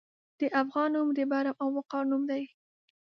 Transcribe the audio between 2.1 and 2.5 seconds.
نوم دی.